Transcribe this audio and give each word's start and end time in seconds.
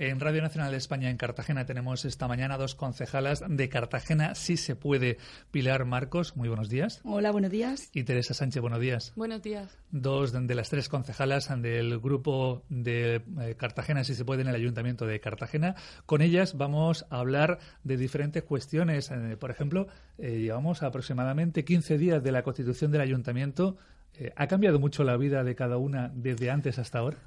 En 0.00 0.18
Radio 0.18 0.40
Nacional 0.40 0.70
de 0.70 0.78
España, 0.78 1.10
en 1.10 1.18
Cartagena, 1.18 1.66
tenemos 1.66 2.06
esta 2.06 2.26
mañana 2.26 2.56
dos 2.56 2.74
concejalas 2.74 3.44
de 3.46 3.68
Cartagena, 3.68 4.34
si 4.34 4.56
se 4.56 4.74
puede. 4.74 5.18
Pilar 5.50 5.84
Marcos, 5.84 6.38
muy 6.38 6.48
buenos 6.48 6.70
días. 6.70 7.02
Hola, 7.04 7.30
buenos 7.32 7.50
días. 7.50 7.90
Y 7.92 8.04
Teresa 8.04 8.32
Sánchez, 8.32 8.62
buenos 8.62 8.80
días. 8.80 9.12
Buenos 9.14 9.42
días. 9.42 9.76
Dos 9.90 10.32
de 10.32 10.54
las 10.54 10.70
tres 10.70 10.88
concejalas 10.88 11.50
del 11.60 11.98
grupo 11.98 12.62
de 12.70 13.16
eh, 13.16 13.56
Cartagena, 13.58 14.02
si 14.02 14.14
se 14.14 14.24
puede, 14.24 14.40
en 14.40 14.48
el 14.48 14.54
Ayuntamiento 14.54 15.06
de 15.06 15.20
Cartagena. 15.20 15.74
Con 16.06 16.22
ellas 16.22 16.56
vamos 16.56 17.04
a 17.10 17.18
hablar 17.18 17.58
de 17.84 17.98
diferentes 17.98 18.42
cuestiones. 18.42 19.10
Eh, 19.10 19.36
por 19.38 19.50
ejemplo, 19.50 19.86
eh, 20.16 20.38
llevamos 20.38 20.82
aproximadamente 20.82 21.66
15 21.66 21.98
días 21.98 22.22
de 22.22 22.32
la 22.32 22.42
constitución 22.42 22.90
del 22.90 23.02
Ayuntamiento 23.02 23.76
¿Ha 24.36 24.46
cambiado 24.46 24.78
mucho 24.78 25.04
la 25.04 25.16
vida 25.16 25.44
de 25.44 25.54
cada 25.54 25.78
una 25.78 26.10
desde 26.14 26.50
antes 26.50 26.78
hasta 26.78 26.98
ahora? 26.98 27.18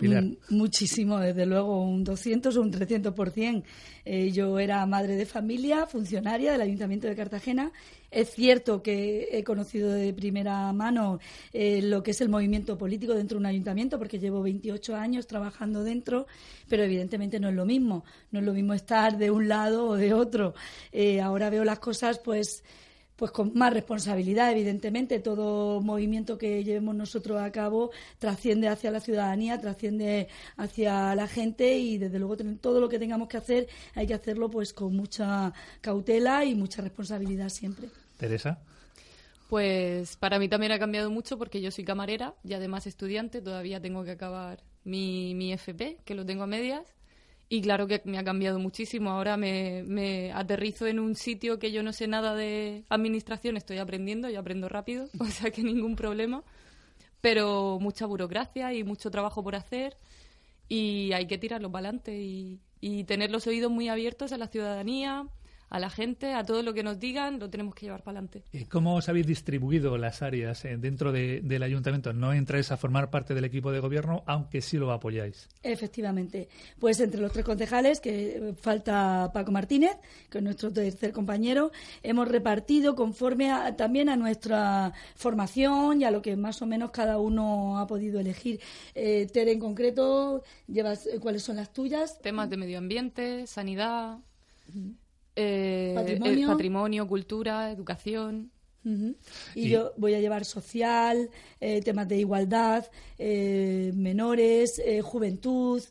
Mm, 0.00 0.34
muchísimo, 0.50 1.18
desde 1.18 1.44
luego, 1.44 1.82
un 1.82 2.04
200 2.04 2.56
o 2.56 2.60
un 2.60 2.70
300%. 2.70 3.64
Eh, 4.04 4.30
yo 4.30 4.58
era 4.58 4.86
madre 4.86 5.16
de 5.16 5.26
familia, 5.26 5.86
funcionaria 5.86 6.52
del 6.52 6.60
Ayuntamiento 6.60 7.08
de 7.08 7.16
Cartagena. 7.16 7.72
Es 8.10 8.30
cierto 8.30 8.82
que 8.82 9.28
he 9.32 9.42
conocido 9.42 9.90
de 9.90 10.12
primera 10.14 10.72
mano 10.72 11.18
eh, 11.52 11.82
lo 11.82 12.02
que 12.02 12.12
es 12.12 12.20
el 12.20 12.28
movimiento 12.28 12.78
político 12.78 13.14
dentro 13.14 13.36
de 13.36 13.40
un 13.40 13.46
ayuntamiento, 13.46 13.98
porque 13.98 14.18
llevo 14.18 14.40
28 14.42 14.94
años 14.94 15.26
trabajando 15.26 15.82
dentro, 15.82 16.26
pero 16.68 16.84
evidentemente 16.84 17.40
no 17.40 17.48
es 17.48 17.54
lo 17.54 17.66
mismo. 17.66 18.04
No 18.30 18.38
es 18.38 18.44
lo 18.44 18.54
mismo 18.54 18.74
estar 18.74 19.18
de 19.18 19.30
un 19.30 19.48
lado 19.48 19.88
o 19.88 19.96
de 19.96 20.14
otro. 20.14 20.54
ahora 21.22 21.50
veo 21.50 21.64
las 21.64 21.80
cosas, 21.80 22.20
pues 22.20 22.62
pues 23.18 23.32
con 23.32 23.52
más 23.54 23.72
responsabilidad, 23.72 24.52
evidentemente. 24.52 25.18
Todo 25.18 25.80
movimiento 25.80 26.38
que 26.38 26.62
llevemos 26.62 26.94
nosotros 26.94 27.42
a 27.42 27.50
cabo 27.50 27.90
trasciende 28.18 28.68
hacia 28.68 28.92
la 28.92 29.00
ciudadanía, 29.00 29.60
trasciende 29.60 30.28
hacia 30.56 31.16
la 31.16 31.26
gente 31.26 31.78
y 31.78 31.98
desde 31.98 32.20
luego 32.20 32.36
todo 32.60 32.80
lo 32.80 32.88
que 32.88 33.00
tengamos 33.00 33.26
que 33.28 33.36
hacer 33.36 33.68
hay 33.96 34.06
que 34.06 34.14
hacerlo 34.14 34.48
pues 34.48 34.72
con 34.72 34.94
mucha 34.94 35.52
cautela 35.80 36.44
y 36.44 36.54
mucha 36.54 36.80
responsabilidad 36.80 37.48
siempre. 37.48 37.88
Teresa. 38.18 38.60
Pues 39.48 40.16
para 40.16 40.38
mí 40.38 40.48
también 40.48 40.70
ha 40.70 40.78
cambiado 40.78 41.10
mucho 41.10 41.38
porque 41.38 41.60
yo 41.60 41.72
soy 41.72 41.84
camarera 41.84 42.34
y 42.44 42.52
además 42.52 42.86
estudiante, 42.86 43.42
todavía 43.42 43.80
tengo 43.80 44.04
que 44.04 44.12
acabar 44.12 44.62
mi, 44.84 45.34
mi 45.34 45.52
FP, 45.52 45.98
que 46.04 46.14
lo 46.14 46.24
tengo 46.24 46.44
a 46.44 46.46
medias. 46.46 46.94
Y 47.50 47.62
claro 47.62 47.86
que 47.86 48.02
me 48.04 48.18
ha 48.18 48.24
cambiado 48.24 48.58
muchísimo. 48.58 49.10
Ahora 49.10 49.36
me, 49.36 50.32
aterrizo 50.34 50.86
en 50.86 50.98
un 50.98 51.14
sitio 51.14 51.58
que 51.58 51.72
yo 51.72 51.82
no 51.82 51.92
sé 51.92 52.06
nada 52.06 52.34
de 52.34 52.84
administración, 52.90 53.56
estoy 53.56 53.78
aprendiendo 53.78 54.28
y 54.28 54.36
aprendo 54.36 54.68
rápido, 54.68 55.08
o 55.18 55.26
sea 55.26 55.50
que 55.50 55.62
ningún 55.62 55.96
problema. 55.96 56.42
Pero 57.20 57.78
mucha 57.80 58.06
burocracia 58.06 58.72
y 58.74 58.84
mucho 58.84 59.10
trabajo 59.10 59.42
por 59.42 59.56
hacer 59.56 59.96
y 60.68 61.12
hay 61.12 61.26
que 61.26 61.38
tirarlo 61.38 61.72
para 61.72 61.88
adelante 61.88 62.18
y, 62.20 62.60
y 62.80 63.04
tener 63.04 63.30
los 63.30 63.46
oídos 63.46 63.72
muy 63.72 63.88
abiertos 63.88 64.32
a 64.32 64.38
la 64.38 64.48
ciudadanía, 64.48 65.26
a 65.70 65.78
la 65.78 65.90
gente, 65.90 66.34
a 66.34 66.44
todo 66.44 66.62
lo 66.62 66.74
que 66.74 66.82
nos 66.82 66.98
digan, 66.98 67.38
lo 67.38 67.50
tenemos 67.50 67.74
que 67.74 67.86
llevar 67.86 68.02
para 68.02 68.18
adelante. 68.18 68.44
¿Cómo 68.70 68.96
os 68.96 69.08
habéis 69.08 69.26
distribuido 69.26 69.96
las 69.98 70.22
áreas 70.22 70.64
eh, 70.64 70.76
dentro 70.78 71.12
del 71.12 71.62
ayuntamiento? 71.62 72.12
¿No 72.12 72.32
entráis 72.32 72.70
a 72.72 72.76
formar 72.76 73.10
parte 73.10 73.34
del 73.34 73.44
equipo 73.44 73.70
de 73.72 73.80
gobierno, 73.80 74.22
aunque 74.26 74.60
sí 74.60 74.76
lo 74.76 74.92
apoyáis? 74.92 75.48
Efectivamente. 75.62 76.48
Pues 76.78 77.00
entre 77.00 77.20
los 77.20 77.32
tres 77.32 77.44
concejales, 77.44 78.00
que 78.00 78.36
eh, 78.36 78.54
falta 78.54 79.30
Paco 79.32 79.52
Martínez, 79.52 79.96
que 80.30 80.38
es 80.38 80.44
nuestro 80.44 80.72
tercer 80.72 81.12
compañero, 81.12 81.70
hemos 82.02 82.28
repartido 82.28 82.94
conforme 82.94 83.50
también 83.76 84.08
a 84.08 84.16
nuestra 84.16 84.92
formación 85.14 86.00
y 86.00 86.04
a 86.04 86.10
lo 86.10 86.22
que 86.22 86.36
más 86.36 86.62
o 86.62 86.66
menos 86.66 86.90
cada 86.90 87.18
uno 87.18 87.78
ha 87.78 87.86
podido 87.86 88.20
elegir. 88.20 88.60
Eh, 88.94 89.26
Tere, 89.32 89.52
en 89.52 89.60
concreto, 89.60 90.42
llevas 90.66 91.06
eh, 91.06 91.18
cuáles 91.20 91.42
son 91.42 91.56
las 91.56 91.72
tuyas. 91.72 92.20
Temas 92.20 92.50
de 92.50 92.56
medio 92.56 92.78
ambiente, 92.78 93.46
sanidad. 93.46 94.18
Eh, 95.40 95.92
patrimonio. 95.94 96.48
patrimonio, 96.48 97.06
cultura, 97.06 97.70
educación. 97.70 98.50
y, 99.54 99.68
yo 99.68 99.92
voy 99.96 100.14
a 100.14 100.20
llevar 100.20 100.44
social, 100.44 101.30
eh, 101.60 101.80
temas 101.82 102.08
de 102.08 102.16
igualdad, 102.16 102.86
eh, 103.18 103.92
menores, 103.94 104.82
juventud, 105.02 105.82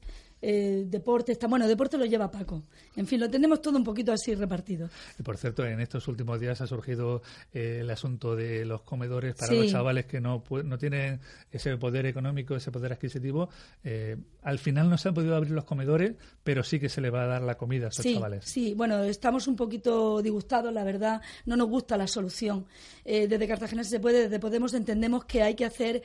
eh, 0.41 0.83
deporte, 0.87 1.31
está, 1.31 1.47
bueno, 1.47 1.67
deporte 1.67 1.97
lo 1.97 2.05
lleva 2.05 2.29
Paco. 2.29 2.63
En 2.95 3.07
fin, 3.07 3.19
lo 3.19 3.29
tenemos 3.29 3.61
todo 3.61 3.77
un 3.77 3.83
poquito 3.83 4.11
así 4.11 4.35
repartido. 4.35 4.89
Y 5.19 5.23
por 5.23 5.37
cierto, 5.37 5.65
en 5.65 5.79
estos 5.79 6.07
últimos 6.07 6.39
días 6.39 6.61
ha 6.61 6.67
surgido 6.67 7.21
eh, 7.53 7.79
el 7.81 7.89
asunto 7.89 8.35
de 8.35 8.65
los 8.65 8.81
comedores 8.81 9.35
para 9.35 9.53
los 9.53 9.71
chavales 9.71 10.05
que 10.05 10.21
no, 10.21 10.43
no 10.63 10.77
tienen 10.77 11.19
ese 11.51 11.75
poder 11.77 12.05
económico, 12.05 12.55
ese 12.55 12.71
poder 12.71 12.93
adquisitivo. 12.93 13.49
Eh, 13.83 14.17
al 14.43 14.59
final 14.59 14.89
no 14.89 14.97
se 14.97 15.09
han 15.09 15.15
podido 15.15 15.35
abrir 15.35 15.53
los 15.53 15.65
comedores, 15.65 16.13
pero 16.43 16.63
sí 16.63 16.79
que 16.79 16.89
se 16.89 17.01
le 17.01 17.09
va 17.09 17.23
a 17.23 17.27
dar 17.27 17.41
la 17.41 17.55
comida 17.55 17.87
a 17.87 17.89
esos 17.89 18.05
chavales. 18.05 18.45
Sí, 18.45 18.73
bueno, 18.75 19.03
estamos 19.03 19.47
un 19.47 19.55
poquito 19.55 20.21
disgustados, 20.21 20.71
la 20.71 20.83
verdad, 20.83 21.21
no 21.45 21.57
nos 21.57 21.67
gusta 21.67 21.97
la 21.97 22.07
solución. 22.07 22.65
desde 23.03 23.47
Cartagena 23.47 23.83
se 23.83 23.99
puede, 23.99 24.23
desde 24.23 24.39
Podemos 24.39 24.73
entendemos 24.73 25.25
que 25.25 25.41
hay 25.41 25.55
que 25.55 25.65
hacer, 25.65 26.03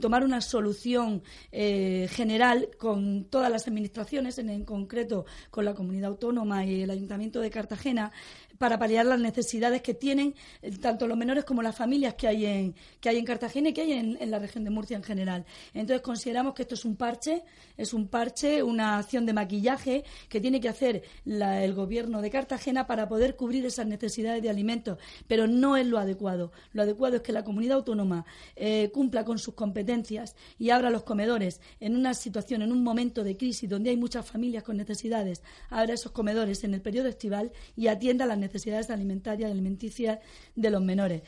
tomar 0.00 0.24
una 0.24 0.40
solución 0.40 1.22
general 1.50 2.68
con 2.76 3.27
todas 3.30 3.50
las 3.50 3.66
administraciones, 3.66 4.38
en, 4.38 4.64
concreto 4.64 5.26
con 5.50 5.64
la 5.64 5.74
comunidad 5.74 6.10
autónoma 6.10 6.64
y 6.64 6.82
el 6.82 6.90
Ayuntamiento 6.90 7.40
de 7.40 7.50
Cartagena, 7.50 8.12
para 8.58 8.78
paliar 8.78 9.06
las 9.06 9.20
necesidades 9.20 9.82
que 9.82 9.94
tienen 9.94 10.34
eh, 10.62 10.72
tanto 10.78 11.06
los 11.06 11.16
menores 11.16 11.44
como 11.44 11.62
las 11.62 11.76
familias 11.76 12.14
que 12.14 12.26
hay 12.26 12.44
en, 12.44 12.74
que 13.00 13.08
hay 13.08 13.18
en 13.18 13.24
Cartagena 13.24 13.68
y 13.68 13.72
que 13.72 13.82
hay 13.82 13.92
en, 13.92 14.30
la 14.30 14.38
región 14.38 14.64
de 14.64 14.70
Murcia 14.70 14.96
en 14.96 15.02
general. 15.02 15.46
Entonces 15.72 16.02
consideramos 16.02 16.54
que 16.54 16.62
esto 16.62 16.74
es 16.74 16.84
un 16.84 16.96
parche, 16.96 17.44
es 17.76 17.94
un 17.94 18.08
parche, 18.08 18.62
una 18.62 18.98
acción 18.98 19.24
de 19.26 19.32
maquillaje 19.32 20.04
que 20.28 20.40
tiene 20.40 20.60
que 20.60 20.68
hacer 20.68 21.02
el 21.24 21.74
gobierno 21.74 22.20
de 22.20 22.30
Cartagena 22.30 22.86
para 22.86 23.08
poder 23.08 23.36
cubrir 23.36 23.64
esas 23.64 23.86
necesidades 23.86 24.42
de 24.42 24.50
alimentos, 24.50 24.98
pero 25.26 25.46
no 25.46 25.76
es 25.76 25.86
lo 25.86 25.98
adecuado. 25.98 26.52
Lo 26.72 26.82
adecuado 26.82 27.16
es 27.16 27.22
que 27.22 27.32
la 27.32 27.44
comunidad 27.44 27.76
autónoma 27.76 28.26
eh, 28.56 28.90
cumpla 28.92 29.24
con 29.24 29.38
sus 29.38 29.54
competencias 29.54 30.34
y 30.58 30.70
abra 30.70 30.90
los 30.90 31.04
comedores 31.04 31.60
en 31.80 31.96
una 31.96 32.14
situación, 32.14 32.62
en 32.62 32.72
un 32.72 32.82
momento 32.82 33.17
de 33.24 33.36
crisis 33.36 33.68
donde 33.68 33.90
hay 33.90 33.96
muchas 33.96 34.26
familias 34.26 34.62
con 34.64 34.76
necesidades, 34.76 35.42
abra 35.70 35.94
esos 35.94 36.12
comedores 36.12 36.64
en 36.64 36.74
el 36.74 36.80
periodo 36.80 37.08
estival 37.08 37.52
y 37.76 37.88
atienda 37.88 38.26
las 38.26 38.38
necesidades 38.38 38.90
alimentarias 38.90 39.48
y 39.48 39.52
alimenticias 39.52 40.18
de 40.54 40.70
los 40.70 40.82
menores. 40.82 41.22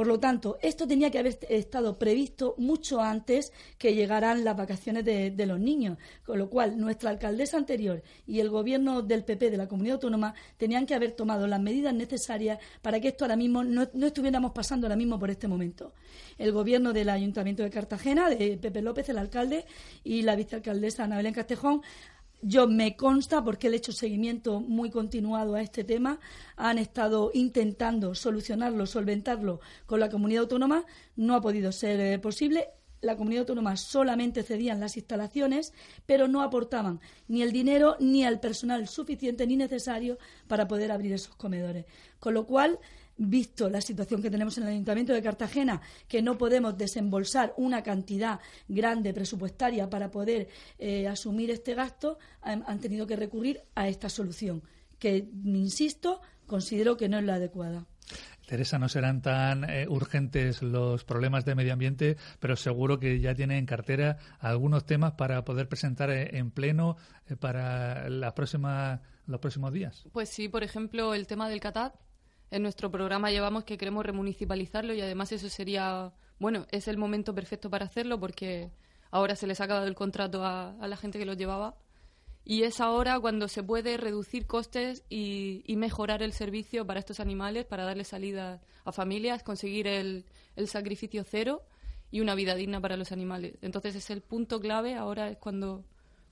Por 0.00 0.06
lo 0.06 0.18
tanto, 0.18 0.58
esto 0.62 0.88
tenía 0.88 1.10
que 1.10 1.18
haber 1.18 1.38
estado 1.50 1.98
previsto 1.98 2.54
mucho 2.56 3.02
antes 3.02 3.52
que 3.76 3.92
llegaran 3.92 4.44
las 4.44 4.56
vacaciones 4.56 5.04
de, 5.04 5.46
los 5.46 5.60
niños, 5.60 5.98
con 6.24 6.38
lo 6.38 6.48
cual 6.48 6.78
nuestra 6.78 7.10
alcaldesa 7.10 7.58
anterior 7.58 8.02
y 8.26 8.40
el 8.40 8.48
gobierno 8.48 9.02
del 9.02 9.24
PP 9.24 9.50
de 9.50 9.58
la 9.58 9.68
comunidad 9.68 9.96
autónoma 9.96 10.32
tenían 10.56 10.86
que 10.86 10.94
haber 10.94 11.12
tomado 11.12 11.46
las 11.46 11.60
medidas 11.60 11.92
necesarias 11.92 12.58
para 12.80 12.98
que 12.98 13.08
esto 13.08 13.26
ahora 13.26 13.36
mismo 13.36 13.62
no, 13.62 13.90
no 13.92 14.06
estuviéramos 14.06 14.52
pasando 14.52 14.86
ahora 14.86 14.96
mismo 14.96 15.18
por 15.18 15.28
este 15.28 15.48
momento. 15.48 15.92
El 16.38 16.52
gobierno 16.52 16.94
del 16.94 17.10
Ayuntamiento 17.10 17.62
de 17.62 17.68
Cartagena, 17.68 18.30
de 18.30 18.56
Pepe 18.56 18.80
López, 18.80 19.06
el 19.10 19.18
alcalde, 19.18 19.66
y 20.02 20.22
la 20.22 20.34
vicealcaldesa 20.34 21.04
Ana 21.04 21.18
Belén 21.18 21.34
Castejón 21.34 21.82
yo 22.42 22.66
me 22.66 22.96
consta, 22.96 23.44
porque 23.44 23.68
he 23.68 23.74
hecho 23.74 23.92
seguimiento 23.92 24.60
muy 24.60 24.90
continuado 24.90 25.54
a 25.54 25.62
este 25.62 25.84
tema, 25.84 26.20
han 26.56 26.78
estado 26.78 27.30
intentando 27.34 28.14
solucionarlo, 28.14 28.86
solventarlo 28.86 29.60
con 29.86 30.00
la 30.00 30.08
comunidad 30.08 30.42
autónoma, 30.42 30.84
no 31.16 31.34
ha 31.34 31.40
podido 31.40 31.72
ser 31.72 32.00
eh, 32.00 32.18
posible. 32.18 32.68
La 33.02 33.16
comunidad 33.16 33.42
autónoma 33.42 33.76
solamente 33.76 34.42
cedían 34.42 34.78
las 34.78 34.96
instalaciones, 34.96 35.72
pero 36.04 36.28
no 36.28 36.42
aportaban 36.42 37.00
ni 37.28 37.40
el 37.42 37.50
dinero 37.50 37.96
ni 37.98 38.24
el 38.24 38.40
personal 38.40 38.88
suficiente 38.88 39.46
ni 39.46 39.56
necesario 39.56 40.18
para 40.48 40.68
poder 40.68 40.92
abrir 40.92 41.14
esos 41.14 41.34
comedores. 41.34 41.86
Con 42.18 42.34
lo 42.34 42.46
cual, 42.46 42.78
visto 43.20 43.68
la 43.68 43.80
situación 43.82 44.22
que 44.22 44.30
tenemos 44.30 44.56
en 44.56 44.64
el 44.64 44.70
Ayuntamiento 44.70 45.12
de 45.12 45.22
Cartagena, 45.22 45.80
que 46.08 46.22
no 46.22 46.38
podemos 46.38 46.76
desembolsar 46.76 47.52
una 47.58 47.82
cantidad 47.82 48.40
grande 48.66 49.12
presupuestaria 49.12 49.90
para 49.90 50.10
poder 50.10 50.48
eh, 50.78 51.06
asumir 51.06 51.50
este 51.50 51.74
gasto, 51.74 52.18
han, 52.40 52.80
tenido 52.80 53.06
que 53.06 53.16
recurrir 53.16 53.60
a 53.74 53.88
esta 53.88 54.08
solución, 54.08 54.62
que, 54.98 55.28
insisto, 55.44 56.22
considero 56.46 56.96
que 56.96 57.08
no 57.08 57.18
es 57.18 57.24
la 57.24 57.34
adecuada. 57.34 57.84
Teresa, 58.46 58.78
no 58.78 58.88
serán 58.88 59.20
tan 59.20 59.68
eh, 59.68 59.86
urgentes 59.86 60.62
los 60.62 61.04
problemas 61.04 61.44
de 61.44 61.54
medio 61.54 61.74
ambiente, 61.74 62.16
pero 62.40 62.56
seguro 62.56 62.98
que 62.98 63.20
ya 63.20 63.34
tiene 63.34 63.58
en 63.58 63.66
cartera 63.66 64.16
algunos 64.40 64.86
temas 64.86 65.12
para 65.12 65.44
poder 65.44 65.68
presentar 65.68 66.10
eh, 66.10 66.38
en 66.38 66.50
pleno 66.50 66.96
para 67.38 68.08
la 68.08 68.34
próxima, 68.34 69.02
los 69.26 69.40
próximos 69.40 69.72
días. 69.72 70.04
Pues 70.10 70.30
sí, 70.30 70.48
por 70.48 70.64
ejemplo, 70.64 71.14
el 71.14 71.28
tema 71.28 71.48
del 71.48 71.60
CATAT, 71.60 71.94
en 72.50 72.62
nuestro 72.62 72.90
programa 72.90 73.30
llevamos 73.30 73.64
que 73.64 73.78
queremos 73.78 74.04
remunicipalizarlo 74.04 74.94
y 74.94 75.00
además 75.00 75.32
eso 75.32 75.48
sería, 75.48 76.12
bueno, 76.38 76.66
es 76.70 76.88
el 76.88 76.98
momento 76.98 77.34
perfecto 77.34 77.70
para 77.70 77.86
hacerlo 77.86 78.18
porque 78.18 78.70
ahora 79.10 79.36
se 79.36 79.46
les 79.46 79.60
ha 79.60 79.64
acabado 79.64 79.86
el 79.86 79.94
contrato 79.94 80.44
a, 80.44 80.74
la 80.80 80.96
gente 80.96 81.18
que 81.18 81.26
lo 81.26 81.34
llevaba 81.34 81.76
y 82.44 82.62
es 82.62 82.80
ahora 82.80 83.20
cuando 83.20 83.48
se 83.48 83.62
puede 83.62 83.96
reducir 83.96 84.46
costes 84.46 85.04
y, 85.08 85.62
mejorar 85.76 86.22
el 86.22 86.32
servicio 86.32 86.86
para 86.86 87.00
estos 87.00 87.20
animales, 87.20 87.64
para 87.66 87.84
darle 87.84 88.04
salida 88.04 88.60
a 88.84 88.92
familias, 88.92 89.42
conseguir 89.42 89.86
el, 89.86 90.24
el 90.56 90.68
sacrificio 90.68 91.24
cero 91.24 91.62
y 92.10 92.20
una 92.20 92.34
vida 92.34 92.54
digna 92.54 92.80
para 92.80 92.96
los 92.96 93.12
animales. 93.12 93.54
Entonces 93.62 93.94
es 93.94 94.10
el 94.10 94.20
punto 94.20 94.60
clave, 94.60 94.94
ahora 94.96 95.30
es 95.30 95.38
cuando 95.38 95.84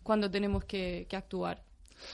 cuando 0.09 0.31
tenemos 0.31 0.65
que, 0.65 1.07
actuar. 1.13 1.63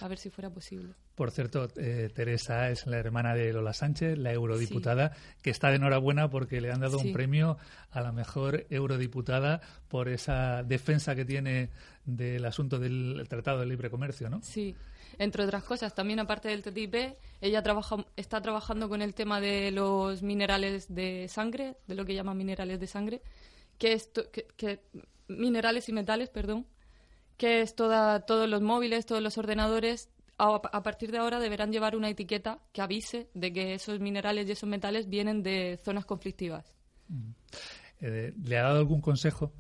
A 0.01 0.09
ver 0.09 0.19
si 0.19 0.29
fuera 0.29 0.51
posible. 0.51 0.95
Por 1.15 1.31
cierto, 1.31 1.69
eh, 1.77 2.11
Teresa 2.13 2.71
es 2.71 2.87
la 2.87 2.99
hermana 2.99 3.35
de 3.35 3.53
Lola 3.53 3.73
Sánchez, 3.73 4.19
la 4.19 4.33
eurodiputada, 4.33 5.13
que 5.43 5.51
está 5.51 5.71
de 5.71 5.77
enhorabuena 5.77 6.29
porque 6.29 6.61
le 6.61 6.73
han 6.73 6.81
dado 6.81 6.99
un 6.99 7.13
premio 7.13 7.57
a 7.93 8.01
la 8.01 8.11
mejor 8.11 8.67
eurodiputada 8.69 9.61
por 9.89 10.09
esa 10.09 10.65
defensa 10.65 11.15
que 11.15 11.25
tiene 11.25 11.71
del 12.05 12.45
asunto 12.45 12.81
del 12.81 13.25
Tratado 13.29 13.61
de 13.61 13.67
Libre 13.67 13.91
Comercio, 13.91 14.29
¿no? 14.29 14.41
Sí, 14.43 14.75
entre 15.19 15.45
otras 15.45 15.63
cosas, 15.63 15.95
también 15.95 16.19
aparte 16.19 16.49
del 16.49 16.63
TTIP, 16.63 17.17
ella 17.41 17.63
trabaja, 17.63 18.05
está 18.17 18.41
trabajando 18.41 18.89
con 18.89 19.01
el 19.01 19.15
tema 19.15 19.41
de 19.41 19.71
los 19.71 20.23
minerales 20.23 20.93
de 20.93 21.29
sangre, 21.29 21.77
de 21.87 21.95
lo 21.95 22.05
que 22.05 22.15
llaman 22.15 22.37
minerales 22.37 22.81
de 22.81 22.87
sangre, 22.87 23.23
que 23.79 23.93
es 23.93 24.11
que, 24.57 24.81
minerales 25.29 25.89
y 25.89 25.93
metales, 25.93 26.29
perdón, 26.29 26.67
que 27.37 27.61
es 27.61 27.75
toda, 27.75 28.27
todos 28.27 28.49
los 28.49 28.63
móviles, 28.63 29.07
todos 29.07 29.23
los 29.23 29.39
ordenadores, 29.39 30.09
a, 30.39 30.83
partir 30.83 31.11
de 31.13 31.19
ahora 31.19 31.39
deberán 31.39 31.73
llevar 31.73 31.97
una 31.97 32.09
etiqueta 32.09 32.59
que 32.73 32.83
avise 32.83 33.29
de 33.35 33.53
que 33.53 33.75
esos 33.75 34.01
minerales 34.01 34.49
y 34.49 34.53
esos 34.53 34.69
metales 34.69 35.09
vienen 35.09 35.43
de 35.43 35.79
zonas 35.83 36.05
conflictivas. 36.05 36.75
Mm. 37.09 37.31
Eh, 38.01 38.33
¿Le 38.45 38.59
ha 38.59 38.65
dado 38.65 38.79
algún 38.79 39.01
consejo 39.01 39.53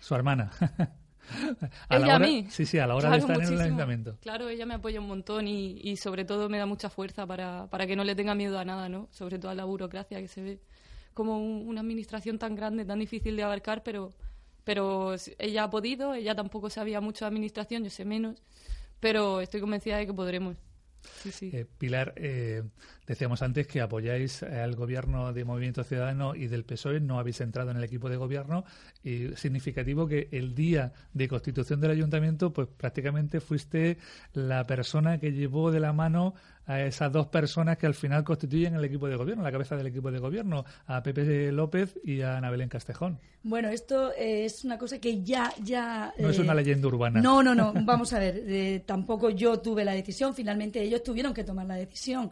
su 0.00 0.14
hermana? 0.14 0.50
a 1.88 1.96
ella 1.96 2.16
a 2.16 2.18
mí. 2.18 2.46
Sí, 2.50 2.66
sí, 2.66 2.78
a 2.78 2.86
la 2.86 2.96
hora 2.96 3.10
de 3.10 3.18
estar 3.18 3.40
en 3.40 3.52
el 3.52 3.60
ayuntamiento. 3.60 4.18
Claro, 4.20 4.48
ella 4.48 4.66
me 4.66 4.74
apoya 4.74 5.00
un 5.00 5.08
montón 5.08 5.46
y, 5.48 5.78
y 5.82 5.96
sobre 5.96 6.24
todo 6.24 6.48
me 6.48 6.58
da 6.58 6.66
mucha 6.66 6.90
fuerza 6.90 7.26
para, 7.26 7.68
para, 7.70 7.86
que 7.86 7.96
no 7.96 8.04
le 8.04 8.14
tenga 8.14 8.34
miedo 8.34 8.58
a 8.58 8.64
nada, 8.64 8.88
¿no? 8.88 9.08
Sobre 9.10 9.38
todo 9.38 9.50
a 9.50 9.54
la 9.54 9.64
burocracia 9.64 10.20
que 10.20 10.28
se 10.28 10.42
ve 10.42 10.60
como 11.14 11.38
una 11.38 11.80
administración 11.80 12.38
tan 12.38 12.54
grande, 12.56 12.84
tan 12.84 12.98
difícil 12.98 13.36
de 13.36 13.44
abarcar, 13.44 13.82
pero, 13.82 14.12
pero 14.64 15.14
ella 15.38 15.64
ha 15.64 15.70
podido, 15.70 16.14
ella 16.14 16.34
tampoco 16.34 16.68
sabía 16.68 17.00
mucho 17.00 17.24
de 17.24 17.28
administración, 17.28 17.84
yo 17.84 17.90
sé 17.90 18.04
menos, 18.04 18.42
pero 19.00 19.40
estoy 19.40 19.60
convencida 19.60 19.98
de 19.98 20.06
que 20.06 20.14
podremos. 20.14 20.56
Eh, 21.40 21.66
Pilar, 21.78 22.14
eh, 22.16 22.62
decíamos 23.06 23.42
antes 23.42 23.66
que 23.66 23.80
apoyáis 23.80 24.42
al 24.42 24.74
gobierno 24.74 25.32
de 25.32 25.44
Movimiento 25.44 25.84
Ciudadano 25.84 26.34
y 26.34 26.46
del 26.46 26.64
PSOE, 26.64 27.00
no 27.00 27.18
habéis 27.18 27.40
entrado 27.40 27.70
en 27.70 27.76
el 27.76 27.84
equipo 27.84 28.08
de 28.08 28.16
gobierno 28.16 28.64
y 29.02 29.28
significativo 29.36 30.06
que 30.06 30.28
el 30.32 30.54
día 30.54 30.92
de 31.12 31.28
constitución 31.28 31.80
del 31.80 31.92
ayuntamiento, 31.92 32.52
pues 32.52 32.68
prácticamente 32.68 33.40
fuiste 33.40 33.98
la 34.32 34.64
persona 34.66 35.18
que 35.18 35.32
llevó 35.32 35.70
de 35.70 35.80
la 35.80 35.92
mano 35.92 36.34
a 36.66 36.80
esas 36.82 37.12
dos 37.12 37.26
personas 37.26 37.78
que 37.78 37.86
al 37.86 37.94
final 37.94 38.24
constituyen 38.24 38.74
el 38.74 38.84
equipo 38.84 39.08
de 39.08 39.16
gobierno, 39.16 39.42
la 39.42 39.52
cabeza 39.52 39.76
del 39.76 39.86
equipo 39.86 40.10
de 40.10 40.18
gobierno, 40.18 40.64
a 40.86 41.02
Pepe 41.02 41.52
López 41.52 41.98
y 42.04 42.22
a 42.22 42.36
Ana 42.36 42.50
Belén 42.50 42.68
Castejón. 42.68 43.18
Bueno, 43.42 43.68
esto 43.68 44.12
eh, 44.12 44.46
es 44.46 44.64
una 44.64 44.78
cosa 44.78 44.98
que 44.98 45.22
ya... 45.22 45.52
ya 45.62 46.14
no 46.18 46.30
es 46.30 46.38
una 46.38 46.54
leyenda 46.54 46.88
urbana. 46.88 47.20
No, 47.20 47.42
no, 47.42 47.54
no. 47.54 47.74
Vamos 47.84 48.12
a 48.12 48.18
ver. 48.18 48.82
tampoco 48.86 49.30
yo 49.30 49.60
tuve 49.60 49.84
la 49.84 49.92
decisión. 49.92 50.34
Finalmente 50.34 50.80
ellos 50.80 51.02
tuvieron 51.02 51.34
que 51.34 51.44
tomar 51.44 51.66
la 51.66 51.76
decisión 51.76 52.30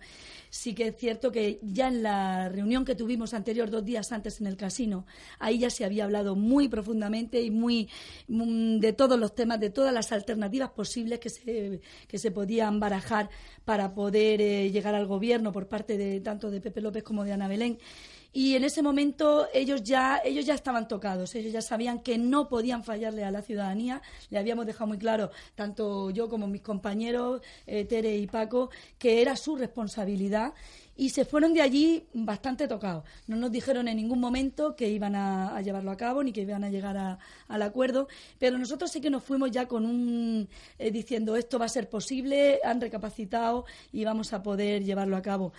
sí 0.52 0.74
que 0.74 0.88
es 0.88 0.96
cierto 0.98 1.32
que 1.32 1.58
ya 1.62 1.88
en 1.88 2.02
la 2.02 2.50
reunión 2.50 2.84
que 2.84 2.94
tuvimos 2.94 3.32
anterior, 3.32 3.70
dos 3.70 3.86
días 3.86 4.12
antes 4.12 4.38
en 4.38 4.46
el 4.46 4.58
casino, 4.58 5.06
ahí 5.38 5.58
ya 5.58 5.70
se 5.70 5.82
había 5.82 6.04
hablado 6.04 6.36
muy 6.36 6.68
profundamente 6.68 7.40
y 7.40 7.50
muy 7.50 7.88
mm, 8.28 8.78
de 8.78 8.92
todos 8.92 9.18
los 9.18 9.34
temas, 9.34 9.60
de 9.60 9.70
todas 9.70 9.94
las 9.94 10.12
alternativas 10.12 10.68
posibles 10.70 11.20
que 11.20 11.30
se, 11.30 11.80
que 12.06 12.18
se 12.18 12.30
podían 12.30 12.80
barajar 12.80 13.30
para 13.64 13.94
poder 13.94 14.42
eh, 14.42 14.70
llegar 14.70 14.94
al 14.94 15.06
gobierno 15.06 15.52
por 15.52 15.68
parte 15.68 15.96
de 15.96 16.20
tanto 16.20 16.50
de 16.50 16.60
Pepe 16.60 16.82
López 16.82 17.02
como 17.02 17.24
de 17.24 17.32
Ana 17.32 17.48
Belén 17.48 17.78
y 18.32 18.56
en 18.56 18.64
ese 18.64 18.82
momento 18.82 19.46
ellos 19.52 19.82
ya 19.82 20.20
ellos 20.24 20.46
ya 20.46 20.54
estaban 20.54 20.88
tocados 20.88 21.34
ellos 21.34 21.52
ya 21.52 21.62
sabían 21.62 22.00
que 22.00 22.18
no 22.18 22.48
podían 22.48 22.82
fallarle 22.84 23.24
a 23.24 23.30
la 23.30 23.42
ciudadanía 23.42 24.02
le 24.30 24.38
habíamos 24.38 24.66
dejado 24.66 24.86
muy 24.86 24.98
claro 24.98 25.30
tanto 25.54 26.10
yo 26.10 26.28
como 26.28 26.46
mis 26.46 26.62
compañeros 26.62 27.42
eh, 27.66 27.84
Tere 27.84 28.16
y 28.16 28.26
Paco 28.26 28.70
que 28.98 29.22
era 29.22 29.36
su 29.36 29.56
responsabilidad 29.56 30.54
y 30.96 31.10
se 31.10 31.24
fueron 31.24 31.54
de 31.54 31.62
allí 31.62 32.04
bastante 32.12 32.68
tocados. 32.68 33.04
No 33.26 33.36
nos 33.36 33.50
dijeron 33.50 33.88
en 33.88 33.96
ningún 33.96 34.20
momento 34.20 34.76
que 34.76 34.88
iban 34.88 35.14
a, 35.14 35.60
llevarlo 35.62 35.90
a 35.90 35.96
cabo 35.96 36.22
ni 36.22 36.32
que 36.32 36.42
iban 36.42 36.64
a 36.64 36.70
llegar 36.70 37.18
al 37.48 37.62
acuerdo, 37.62 38.08
pero 38.38 38.58
nosotros 38.58 38.90
sí 38.90 39.00
que 39.00 39.10
nos 39.10 39.24
fuimos 39.24 39.50
ya 39.50 39.66
con 39.66 39.86
un 39.86 40.48
eh, 40.78 40.90
diciendo 40.90 41.36
esto 41.36 41.58
va 41.58 41.66
a 41.66 41.68
ser 41.68 41.88
posible, 41.88 42.60
han 42.64 42.80
recapacitado 42.80 43.64
y 43.92 44.04
vamos 44.04 44.32
a 44.32 44.42
poder 44.42 44.84
llevarlo 44.84 45.16
a 45.16 45.22
cabo. 45.22 45.52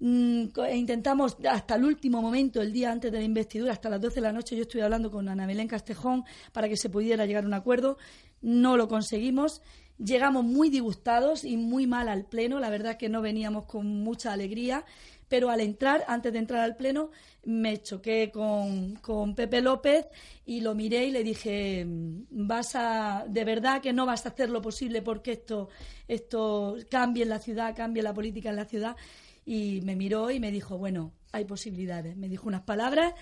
Mm, 0.00 0.46
e 0.66 0.76
intentamos 0.76 1.36
hasta 1.48 1.76
el 1.76 1.84
último 1.84 2.20
momento, 2.20 2.60
el 2.60 2.72
día 2.72 2.90
antes 2.90 3.12
de 3.12 3.18
la 3.18 3.24
investidura, 3.24 3.72
hasta 3.72 3.88
las 3.88 4.00
12 4.00 4.16
de 4.16 4.20
la 4.20 4.32
noche, 4.32 4.56
yo 4.56 4.62
estuve 4.62 4.82
hablando 4.82 5.10
con 5.10 5.28
Ana 5.28 5.46
Belén 5.46 5.68
Castejón 5.68 6.24
para 6.52 6.68
que 6.68 6.76
se 6.76 6.90
pudiera 6.90 7.26
llegar 7.26 7.44
a 7.44 7.46
un 7.46 7.54
acuerdo. 7.54 7.96
No 8.42 8.76
lo 8.76 8.88
conseguimos. 8.88 9.62
Llegamos 9.96 10.44
muy 10.44 10.70
disgustados 10.70 11.44
y 11.44 11.56
muy 11.56 11.86
mal 11.86 12.08
al 12.08 12.26
Pleno. 12.26 12.58
La 12.58 12.70
verdad 12.70 12.92
es 12.92 12.98
que 12.98 13.08
no 13.08 13.22
veníamos 13.22 13.66
con 13.66 13.86
mucha 13.86 14.32
alegría. 14.32 14.84
Pero 15.28 15.48
al 15.48 15.60
entrar, 15.60 16.04
antes 16.06 16.32
de 16.32 16.38
entrar 16.38 16.60
al 16.60 16.76
Pleno, 16.76 17.10
me 17.44 17.80
choqué 17.80 18.30
con, 18.30 18.96
con 18.96 19.34
Pepe 19.34 19.62
López 19.62 20.06
y 20.44 20.60
lo 20.60 20.74
miré 20.74 21.06
y 21.06 21.10
le 21.10 21.24
dije, 21.24 21.86
vas 22.30 22.74
a, 22.74 23.24
de 23.26 23.44
verdad 23.44 23.80
que 23.80 23.92
no 23.92 24.04
vas 24.04 24.26
a 24.26 24.30
hacer 24.30 24.50
lo 24.50 24.60
posible 24.60 25.00
porque 25.00 25.32
esto, 25.32 25.70
esto 26.08 26.76
cambie 26.90 27.22
en 27.22 27.30
la 27.30 27.38
ciudad, 27.38 27.74
cambie 27.74 28.02
la 28.02 28.12
política 28.12 28.50
en 28.50 28.56
la 28.56 28.66
ciudad 28.66 28.96
y 29.44 29.80
me 29.82 29.96
miró 29.96 30.30
y 30.30 30.40
me 30.40 30.50
dijo, 30.50 30.78
bueno, 30.78 31.12
hay 31.32 31.44
posibilidades. 31.44 32.16
Me 32.16 32.28
dijo 32.28 32.48
unas 32.48 32.62
palabras, 32.62 33.14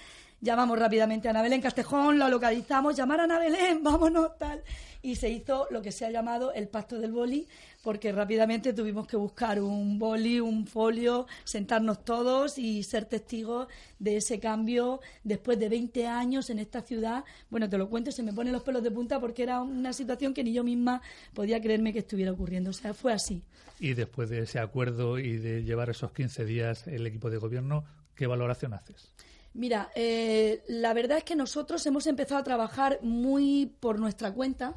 llamamos 0.42 0.76
rápidamente 0.78 1.28
a 1.28 1.30
Ana 1.30 1.40
Belén 1.40 1.62
Castejón, 1.62 2.18
la 2.18 2.28
localizamos, 2.28 2.96
llamar 2.96 3.20
a 3.20 3.24
Ana 3.24 3.38
Belén, 3.38 3.80
vámonos, 3.82 4.36
tal. 4.36 4.62
Y 5.00 5.16
se 5.16 5.30
hizo 5.30 5.66
lo 5.70 5.82
que 5.82 5.90
se 5.90 6.04
ha 6.04 6.10
llamado 6.10 6.52
el 6.52 6.68
pacto 6.68 6.98
del 6.98 7.12
boli, 7.12 7.48
porque 7.82 8.12
rápidamente 8.12 8.72
tuvimos 8.72 9.06
que 9.06 9.16
buscar 9.16 9.60
un 9.60 9.98
boli, 9.98 10.38
un 10.38 10.66
folio, 10.66 11.26
sentarnos 11.44 12.04
todos 12.04 12.58
y 12.58 12.82
ser 12.82 13.06
testigos 13.06 13.68
de 13.98 14.18
ese 14.18 14.38
cambio 14.38 15.00
después 15.24 15.58
de 15.58 15.68
20 15.68 16.06
años 16.06 16.50
en 16.50 16.58
esta 16.58 16.82
ciudad. 16.82 17.24
Bueno, 17.50 17.68
te 17.68 17.78
lo 17.78 17.88
cuento 17.88 18.12
se 18.12 18.22
me 18.22 18.32
ponen 18.32 18.52
los 18.52 18.62
pelos 18.62 18.82
de 18.82 18.90
punta 18.90 19.18
porque 19.18 19.42
era 19.42 19.60
una 19.60 19.92
situación 19.92 20.34
que 20.34 20.44
ni 20.44 20.52
yo 20.52 20.62
misma 20.62 21.02
podía 21.34 21.60
creerme 21.60 21.92
que 21.92 22.00
estuviera 22.00 22.30
ocurriendo. 22.30 22.70
O 22.70 22.74
sea, 22.74 22.94
fue 22.94 23.12
así. 23.12 23.42
Y 23.80 23.94
después 23.94 24.30
de 24.30 24.40
ese 24.40 24.60
acuerdo 24.60 25.18
y 25.18 25.38
de 25.38 25.64
llevar 25.64 25.90
esos 25.90 26.12
15 26.12 26.44
días 26.44 26.86
el 26.86 27.04
equipo 27.08 27.28
de 27.30 27.38
gobierno, 27.38 27.84
¿qué 28.14 28.28
valoración 28.28 28.74
haces? 28.74 29.12
Mira, 29.54 29.90
eh, 29.94 30.62
la 30.68 30.94
verdad 30.94 31.18
es 31.18 31.24
que 31.24 31.36
nosotros 31.36 31.84
hemos 31.86 32.06
empezado 32.06 32.40
a 32.40 32.44
trabajar 32.44 33.00
muy 33.02 33.66
por 33.80 33.98
nuestra 33.98 34.32
cuenta. 34.32 34.76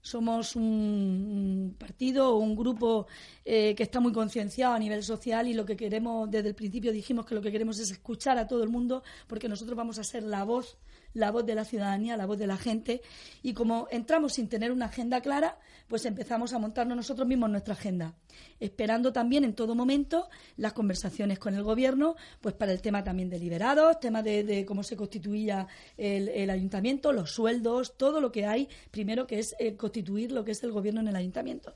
Somos 0.00 0.54
un, 0.54 1.74
partido 1.78 2.36
un 2.36 2.54
grupo 2.54 3.06
eh, 3.44 3.74
que 3.74 3.82
está 3.82 4.00
muy 4.00 4.12
concienciado 4.12 4.74
a 4.74 4.78
nivel 4.78 5.02
social 5.02 5.48
y 5.48 5.54
lo 5.54 5.64
que 5.64 5.76
queremos, 5.76 6.30
desde 6.30 6.48
el 6.48 6.54
principio 6.54 6.92
dijimos 6.92 7.26
que 7.26 7.34
lo 7.34 7.40
que 7.40 7.50
queremos 7.50 7.78
es 7.78 7.90
escuchar 7.90 8.38
a 8.38 8.46
todo 8.46 8.62
el 8.62 8.68
mundo 8.68 9.02
porque 9.26 9.48
nosotros 9.48 9.76
vamos 9.76 9.98
a 9.98 10.04
ser 10.04 10.22
la 10.22 10.44
voz 10.44 10.76
la 11.14 11.30
voz 11.30 11.46
de 11.46 11.54
la 11.54 11.64
ciudadanía, 11.64 12.16
la 12.16 12.26
voz 12.26 12.38
de 12.38 12.46
la 12.46 12.56
gente. 12.56 13.00
Y 13.42 13.54
como 13.54 13.88
entramos 13.90 14.34
sin 14.34 14.48
tener 14.48 14.70
una 14.70 14.86
agenda 14.86 15.20
clara, 15.20 15.58
pues 15.88 16.04
empezamos 16.04 16.52
a 16.52 16.58
montarnos 16.58 16.96
nosotros 16.96 17.26
mismos 17.26 17.50
nuestra 17.50 17.74
agenda, 17.74 18.14
esperando 18.58 19.12
también 19.12 19.44
en 19.44 19.54
todo 19.54 19.74
momento 19.74 20.28
las 20.56 20.72
conversaciones 20.72 21.38
con 21.38 21.54
el 21.54 21.62
gobierno, 21.62 22.16
pues 22.40 22.54
para 22.54 22.72
el 22.72 22.80
tema 22.80 23.04
también 23.04 23.30
de 23.30 23.38
liberados, 23.38 24.00
tema 24.00 24.22
de, 24.22 24.64
cómo 24.66 24.82
se 24.82 24.96
constituía 24.96 25.66
el, 25.96 26.50
ayuntamiento, 26.50 27.12
los 27.12 27.30
sueldos, 27.30 27.96
todo 27.96 28.20
lo 28.20 28.32
que 28.32 28.46
hay, 28.46 28.68
primero 28.90 29.26
que 29.26 29.38
es 29.38 29.54
eh, 29.58 29.76
constituir 29.76 30.32
lo 30.32 30.44
que 30.44 30.52
es 30.52 30.62
el 30.64 30.72
gobierno 30.72 31.00
en 31.00 31.08
el 31.08 31.16
ayuntamiento 31.16 31.74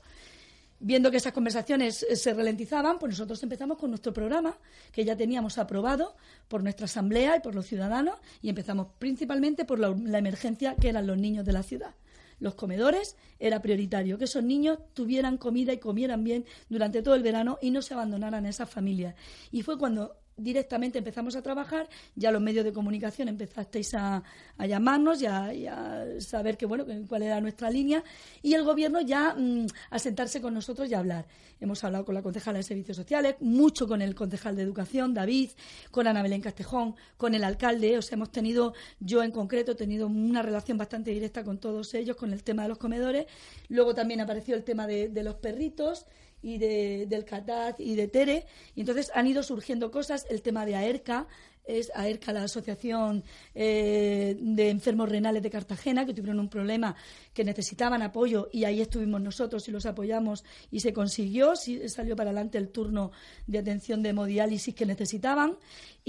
viendo 0.79 1.11
que 1.11 1.17
esas 1.17 1.33
conversaciones 1.33 2.03
eh, 2.03 2.15
se 2.15 2.33
ralentizaban, 2.33 2.99
pues 2.99 3.11
nosotros 3.11 3.41
empezamos 3.43 3.77
con 3.77 3.91
nuestro 3.91 4.13
programa, 4.13 4.57
que 4.91 5.05
ya 5.05 5.15
teníamos 5.15 5.57
aprobado 5.57 6.15
por 6.47 6.63
nuestra 6.63 6.85
asamblea 6.85 7.37
y 7.37 7.39
por 7.41 7.55
los 7.55 7.65
ciudadanos, 7.65 8.15
y 8.41 8.49
empezamos 8.49 8.87
principalmente 8.97 9.65
por 9.65 9.79
la, 9.79 10.17
emergencia 10.17 10.75
que 10.75 10.89
eran 10.89 11.07
los 11.07 11.17
niños 11.17 11.45
de 11.45 11.53
la 11.53 11.63
ciudad. 11.63 11.93
Los 12.39 12.55
comedores 12.55 13.17
era 13.37 13.61
prioritario, 13.61 14.17
que 14.17 14.23
esos 14.23 14.43
niños 14.43 14.79
tuvieran 14.93 15.37
comida 15.37 15.73
y 15.73 15.77
comieran 15.77 16.23
bien 16.23 16.45
durante 16.69 17.01
todo 17.01 17.15
el 17.15 17.23
verano 17.23 17.59
y 17.61 17.71
no 17.71 17.81
se 17.81 17.93
abandonaran 17.93 18.45
a 18.45 18.49
esas 18.49 18.69
familias. 18.69 19.15
Y 19.51 19.61
fue 19.61 19.77
cuando 19.77 20.15
directamente 20.39 20.97
empezamos 20.97 21.35
a 21.35 21.41
trabajar, 21.41 21.87
ya 22.15 22.31
los 22.31 22.41
medios 22.41 22.65
de 22.65 22.73
comunicación 22.73 23.27
empezasteis 23.27 23.93
a, 23.93 24.23
llamarnos 24.59 25.21
y 25.21 25.25
a, 25.25 26.05
saber 26.19 26.57
que, 26.57 26.65
bueno, 26.65 26.85
cuál 27.07 27.23
era 27.23 27.39
nuestra 27.41 27.69
línea 27.69 28.03
y 28.41 28.53
el 28.53 28.63
gobierno 28.63 29.01
ya 29.01 29.35
mm, 29.37 29.67
a 29.89 29.99
sentarse 29.99 30.41
con 30.41 30.53
nosotros 30.53 30.89
y 30.89 30.93
a 30.93 30.99
hablar. 30.99 31.25
Hemos 31.61 31.83
hablado 31.83 32.05
con 32.05 32.15
la 32.15 32.21
concejala 32.21 32.59
de 32.59 32.63
Servicios 32.63 32.95
Sociales, 32.95 33.35
mucho 33.41 33.87
con 33.87 34.01
el 34.01 34.15
concejal 34.15 34.55
de 34.55 34.63
Educación, 34.63 35.13
David, 35.13 35.49
con 35.91 36.07
Ana 36.07 36.23
Belén 36.23 36.41
Castejón, 36.41 36.95
con 37.17 37.35
el 37.35 37.43
alcalde, 37.43 37.97
o 37.97 38.01
hemos 38.11 38.31
tenido, 38.31 38.73
yo 38.99 39.23
en 39.23 39.31
concreto, 39.31 39.73
he 39.73 39.75
tenido 39.75 40.07
una 40.07 40.41
relación 40.41 40.77
bastante 40.77 41.11
directa 41.11 41.43
con 41.43 41.57
todos 41.57 41.93
ellos, 41.93 42.15
con 42.15 42.31
el 42.31 42.43
tema 42.43 42.63
de 42.63 42.69
los 42.69 42.77
comedores. 42.77 43.25
Luego 43.67 43.93
también 43.93 44.21
apareció 44.21 44.55
el 44.55 44.63
tema 44.63 44.87
de 44.87 45.23
los 45.23 45.35
perritos 45.35 46.05
y 46.41 46.57
de, 46.57 47.05
del 47.07 47.25
Cataz 47.25 47.75
y 47.79 47.95
de 47.95 48.07
Tere. 48.07 48.45
Y 48.75 48.81
entonces 48.81 49.11
han 49.13 49.27
ido 49.27 49.43
surgiendo 49.43 49.91
cosas, 49.91 50.25
el 50.29 50.41
tema 50.41 50.65
de 50.65 50.75
AERCA, 50.75 51.27
es 51.69 51.91
a 51.93 52.07
ERCA, 52.07 52.33
la 52.33 52.43
Asociación 52.43 53.23
eh, 53.53 54.35
de 54.39 54.69
Enfermos 54.69 55.09
Renales 55.09 55.43
de 55.43 55.49
Cartagena, 55.49 56.05
que 56.05 56.13
tuvieron 56.13 56.39
un 56.39 56.49
problema 56.49 56.95
que 57.33 57.43
necesitaban 57.43 58.01
apoyo 58.01 58.49
y 58.51 58.63
ahí 58.63 58.81
estuvimos 58.81 59.21
nosotros 59.21 59.67
y 59.67 59.71
los 59.71 59.85
apoyamos 59.85 60.43
y 60.71 60.79
se 60.79 60.93
consiguió, 60.93 61.53
salió 61.55 62.15
para 62.15 62.31
adelante 62.31 62.57
el 62.57 62.69
turno 62.69 63.11
de 63.47 63.59
atención 63.59 64.01
de 64.01 64.09
hemodiálisis 64.09 64.73
que 64.73 64.85
necesitaban 64.85 65.57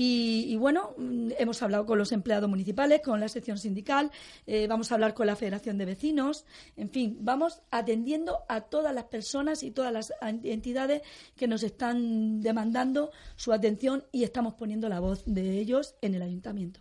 y, 0.03 0.57
bueno, 0.57 0.95
hemos 1.39 1.63
hablado 1.63 1.85
con 1.85 1.99
los 1.99 2.13
empleados 2.13 2.49
municipales, 2.49 3.03
con 3.05 3.21
la 3.21 3.29
sección 3.29 3.59
sindical, 3.59 4.11
eh, 4.47 4.67
vamos 4.67 4.91
a 4.91 4.95
hablar 4.95 5.13
con 5.13 5.27
la 5.27 5.37
Federación 5.37 5.77
de 5.77 5.85
Vecinos, 5.85 6.47
en 6.79 6.89
fin, 6.89 7.19
vamos 7.21 7.61
atendiendo 7.71 8.39
a 8.49 8.63
todas 8.63 8.95
las 8.95 9.05
personas 9.05 9.63
y 9.63 9.73
todas 9.73 9.93
las 9.93 10.15
entidades 10.43 11.03
que 11.37 11.47
nos 11.47 11.63
están 11.63 12.41
demandando 12.41 13.11
su 13.37 13.53
atención 13.53 14.05
y 14.11 14.25
estamos 14.25 14.55
poniendo 14.55 14.89
la 14.89 15.01
voz 15.01 15.23
de 15.27 15.50
ellos 15.51 15.95
en 16.01 16.15
el 16.15 16.23
ayuntamiento. 16.23 16.81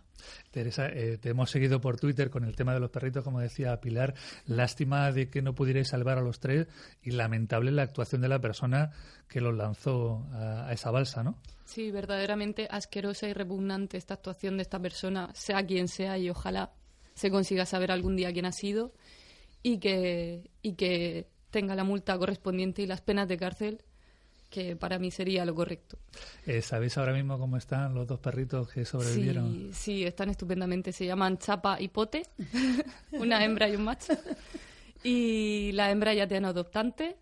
Teresa, 0.50 0.88
eh, 0.88 1.18
te 1.18 1.30
hemos 1.30 1.50
seguido 1.50 1.80
por 1.80 1.98
Twitter 1.98 2.30
con 2.30 2.44
el 2.44 2.54
tema 2.54 2.74
de 2.74 2.80
los 2.80 2.90
perritos, 2.90 3.24
como 3.24 3.40
decía 3.40 3.80
Pilar. 3.80 4.14
Lástima 4.46 5.12
de 5.12 5.30
que 5.30 5.42
no 5.42 5.54
pudierais 5.54 5.88
salvar 5.88 6.18
a 6.18 6.22
los 6.22 6.40
tres 6.40 6.66
y 7.02 7.12
lamentable 7.12 7.70
la 7.70 7.82
actuación 7.82 8.20
de 8.20 8.28
la 8.28 8.40
persona 8.40 8.90
que 9.28 9.40
los 9.40 9.54
lanzó 9.54 10.26
a, 10.32 10.72
esa 10.72 10.90
balsa, 10.90 11.22
¿no? 11.22 11.38
Sí, 11.64 11.90
verdaderamente 11.90 12.66
asquerosa 12.70 13.28
y 13.28 13.32
repugnante 13.32 13.96
esta 13.96 14.14
actuación 14.14 14.56
de 14.56 14.62
esta 14.62 14.80
persona, 14.80 15.30
sea 15.34 15.64
quien 15.64 15.88
sea, 15.88 16.18
y 16.18 16.28
ojalá 16.28 16.72
se 17.14 17.30
consiga 17.30 17.64
saber 17.64 17.92
algún 17.92 18.16
día 18.16 18.32
quién 18.32 18.46
ha 18.46 18.52
sido 18.52 18.92
y 19.62 19.78
que, 19.78 20.50
y 20.62 20.74
que 20.74 21.28
tenga 21.50 21.74
la 21.74 21.84
multa 21.84 22.18
correspondiente 22.18 22.82
y 22.82 22.86
las 22.86 23.00
penas 23.00 23.28
de 23.28 23.36
cárcel 23.36 23.82
que 24.50 24.76
para 24.76 24.98
mí 24.98 25.10
sería 25.10 25.44
lo 25.44 25.54
correcto. 25.54 25.98
Eh, 26.44 26.60
¿Sabéis 26.60 26.98
ahora 26.98 27.12
mismo 27.12 27.38
cómo 27.38 27.56
están 27.56 27.94
los 27.94 28.06
dos 28.06 28.18
perritos 28.18 28.68
que 28.68 28.84
sobrevivieron? 28.84 29.70
Sí, 29.72 29.72
sí 29.72 30.04
están 30.04 30.28
estupendamente. 30.28 30.92
Se 30.92 31.06
llaman 31.06 31.38
Chapa 31.38 31.80
y 31.80 31.88
Pote, 31.88 32.24
una 33.12 33.42
hembra 33.44 33.68
y 33.68 33.76
un 33.76 33.84
macho. 33.84 34.12
Y 35.02 35.70
la 35.72 35.90
hembra 35.90 36.12
ya 36.12 36.26
tiene 36.26 36.48
adoptante 36.48 37.16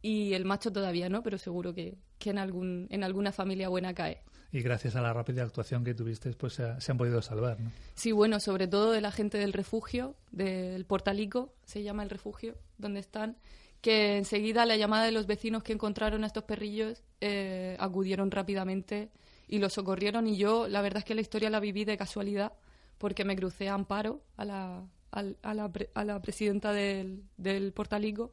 y 0.00 0.32
el 0.32 0.44
macho 0.44 0.72
todavía 0.72 1.08
no, 1.08 1.22
pero 1.22 1.36
seguro 1.36 1.74
que, 1.74 1.98
que 2.18 2.30
en, 2.30 2.38
algún, 2.38 2.86
en 2.90 3.04
alguna 3.04 3.32
familia 3.32 3.68
buena 3.68 3.92
cae. 3.92 4.22
Y 4.50 4.62
gracias 4.62 4.96
a 4.96 5.02
la 5.02 5.12
rápida 5.12 5.42
actuación 5.42 5.84
que 5.84 5.92
tuviste, 5.92 6.32
pues 6.32 6.54
se, 6.54 6.90
han 6.90 6.96
podido 6.96 7.20
salvar, 7.20 7.60
¿no? 7.60 7.70
Sí, 7.94 8.12
bueno, 8.12 8.40
sobre 8.40 8.66
todo 8.66 8.92
de 8.92 9.02
la 9.02 9.12
gente 9.12 9.36
del 9.36 9.52
refugio, 9.52 10.16
del 10.30 10.86
Portalico, 10.86 11.52
se 11.64 11.82
llama 11.82 12.02
el 12.02 12.08
refugio, 12.08 12.54
donde 12.78 13.00
están, 13.00 13.36
que 13.80 14.16
enseguida 14.16 14.66
la 14.66 14.76
llamada 14.76 15.04
de 15.04 15.12
los 15.12 15.26
vecinos 15.26 15.62
que 15.62 15.72
encontraron 15.72 16.24
a 16.24 16.26
estos 16.26 16.44
perrillos 16.44 17.02
eh, 17.20 17.76
acudieron 17.78 18.30
rápidamente 18.30 19.10
y 19.46 19.58
los 19.58 19.72
socorrieron 19.72 20.26
y 20.26 20.36
yo 20.36 20.68
la 20.68 20.82
verdad 20.82 20.98
es 20.98 21.04
que 21.04 21.14
la 21.14 21.20
historia 21.20 21.50
la 21.50 21.60
viví 21.60 21.84
de 21.84 21.96
casualidad 21.96 22.52
porque 22.98 23.24
me 23.24 23.36
crucé 23.36 23.68
a 23.68 23.74
Amparo, 23.74 24.22
a 24.36 24.44
la, 24.44 24.84
a, 25.12 25.22
la, 25.54 25.70
a 25.94 26.04
la, 26.04 26.20
presidenta 26.20 26.72
del, 26.72 27.22
del, 27.36 27.72
Portalico 27.72 28.32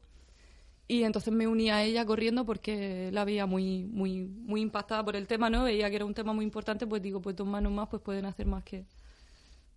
y 0.87 1.03
entonces 1.03 1.31
me 1.33 1.47
uní 1.47 1.69
a 1.69 1.83
ella 1.83 2.05
corriendo 2.05 2.45
porque 2.45 3.09
la 3.11 3.25
veía 3.25 3.45
muy 3.45 3.85
muy 3.85 4.25
muy 4.25 4.61
impactada 4.61 5.05
por 5.05 5.15
el 5.15 5.27
tema, 5.27 5.49
¿no? 5.49 5.63
Veía 5.63 5.89
que 5.89 5.95
era 5.97 6.05
un 6.05 6.13
tema 6.13 6.33
muy 6.33 6.45
importante, 6.45 6.87
pues 6.87 7.01
digo, 7.01 7.21
pues 7.21 7.35
dos 7.35 7.47
manos 7.47 7.71
más 7.71 7.87
pues 7.89 8.01
pueden 8.01 8.25
hacer 8.25 8.47
más 8.47 8.63
que 8.63 8.85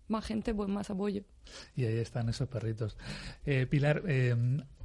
más 0.07 0.25
gente, 0.25 0.53
pues 0.53 0.67
más 0.67 0.89
apoyo. 0.89 1.23
Y 1.75 1.85
ahí 1.85 1.97
están 1.97 2.29
esos 2.29 2.47
perritos. 2.47 2.97
Eh, 3.45 3.67
Pilar, 3.67 4.03
eh, 4.07 4.35